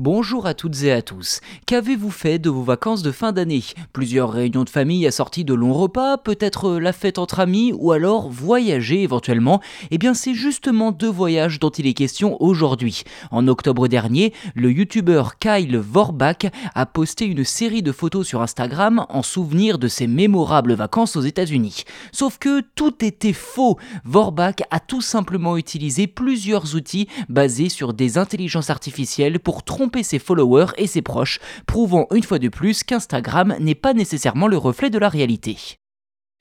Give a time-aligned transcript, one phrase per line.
[0.00, 1.40] Bonjour à toutes et à tous.
[1.66, 3.64] Qu'avez-vous fait de vos vacances de fin d'année?
[3.92, 8.30] Plusieurs réunions de famille assorties de longs repas, peut-être la fête entre amis ou alors
[8.30, 13.02] voyager éventuellement Eh bien c'est justement de voyages dont il est question aujourd'hui.
[13.32, 16.46] En octobre dernier, le youtubeur Kyle Vorbach
[16.76, 21.22] a posté une série de photos sur Instagram en souvenir de ses mémorables vacances aux
[21.22, 21.82] États-Unis.
[22.12, 23.78] Sauf que tout était faux.
[24.04, 30.18] Vorbach a tout simplement utilisé plusieurs outils basés sur des intelligences artificielles pour tromper ses
[30.18, 34.90] followers et ses proches, prouvant une fois de plus qu'Instagram n'est pas nécessairement le reflet
[34.90, 35.78] de la réalité.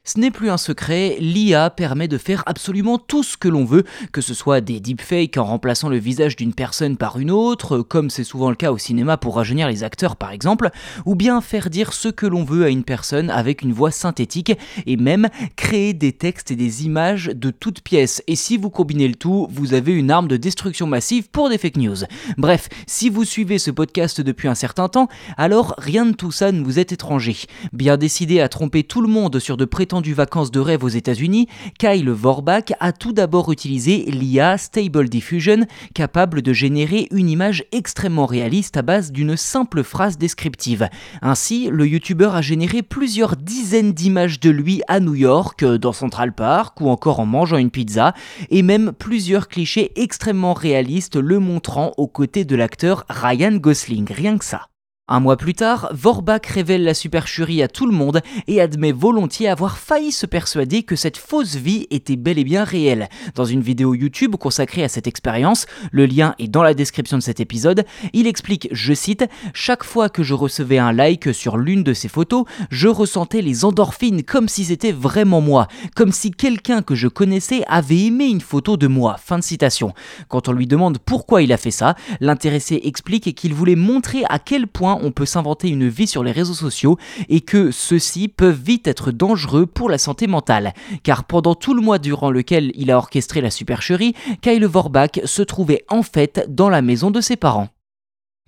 [0.07, 3.83] Ce n'est plus un secret, l'IA permet de faire absolument tout ce que l'on veut,
[4.13, 8.09] que ce soit des deepfakes en remplaçant le visage d'une personne par une autre, comme
[8.09, 10.69] c'est souvent le cas au cinéma pour rajeunir les acteurs par exemple,
[11.05, 14.53] ou bien faire dire ce que l'on veut à une personne avec une voix synthétique,
[14.85, 18.23] et même créer des textes et des images de toutes pièces.
[18.27, 21.57] Et si vous combinez le tout, vous avez une arme de destruction massive pour des
[21.57, 21.97] fake news.
[22.37, 26.53] Bref, si vous suivez ce podcast depuis un certain temps, alors rien de tout ça
[26.53, 27.35] ne vous est étranger.
[27.73, 30.89] Bien décidé à tromper tout le monde sur de prétendus du vacances de rêve aux
[30.89, 31.47] États-Unis,
[31.79, 38.25] Kyle Vorbach a tout d'abord utilisé l'IA Stable Diffusion, capable de générer une image extrêmement
[38.25, 40.89] réaliste à base d'une simple phrase descriptive.
[41.21, 46.33] Ainsi, le youtubeur a généré plusieurs dizaines d'images de lui à New York, dans Central
[46.33, 48.13] Park ou encore en mangeant une pizza,
[48.49, 54.37] et même plusieurs clichés extrêmement réalistes le montrant aux côtés de l'acteur Ryan Gosling, rien
[54.37, 54.67] que ça.
[55.09, 59.47] Un mois plus tard, Vorbach révèle la supercherie à tout le monde et admet volontiers
[59.47, 63.07] avoir failli se persuader que cette fausse vie était bel et bien réelle.
[63.33, 67.23] Dans une vidéo YouTube consacrée à cette expérience, le lien est dans la description de
[67.23, 71.83] cet épisode, il explique, je cite, Chaque fois que je recevais un like sur l'une
[71.83, 76.81] de ces photos, je ressentais les endorphines comme si c'était vraiment moi, comme si quelqu'un
[76.81, 79.15] que je connaissais avait aimé une photo de moi.
[79.23, 79.93] Fin de citation.
[80.27, 84.37] Quand on lui demande pourquoi il a fait ça, l'intéressé explique qu'il voulait montrer à
[84.37, 84.67] quel
[85.01, 86.97] on peut s'inventer une vie sur les réseaux sociaux
[87.29, 90.73] et que ceux-ci peuvent vite être dangereux pour la santé mentale.
[91.03, 95.41] Car pendant tout le mois durant lequel il a orchestré la supercherie, Kyle Vorbach se
[95.41, 97.69] trouvait en fait dans la maison de ses parents.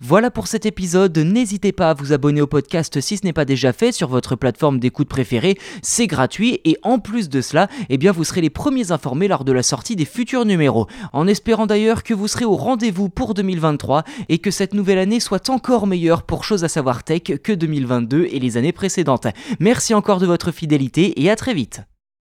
[0.02, 3.44] Voilà pour cet épisode, n'hésitez pas à vous abonner au podcast si ce n'est pas
[3.44, 7.98] déjà fait sur votre plateforme d'écoute préférée, c'est gratuit et en plus de cela, eh
[7.98, 11.66] bien vous serez les premiers informés lors de la sortie des futurs numéros, en espérant
[11.66, 15.86] d'ailleurs que vous serez au rendez-vous pour 2023 et que cette nouvelle année soit encore
[15.86, 19.26] meilleure pour Chose à savoir tech que 2022 et les années précédentes.
[19.60, 21.82] Merci encore de votre fidélité et à très vite